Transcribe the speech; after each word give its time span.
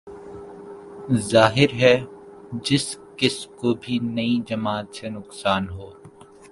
ظاہر 1.31 1.73
ہے 1.73 1.95
جس 2.63 2.85
کس 3.17 3.35
کو 3.59 3.73
بھی 3.81 3.99
نئی 4.15 4.35
جماعت 4.47 4.95
سے 4.95 5.09
نقصان 5.09 5.69
ہو 5.69 5.89